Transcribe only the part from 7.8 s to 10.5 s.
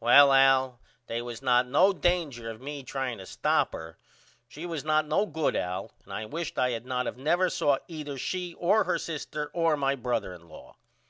either she or her sister or my brother in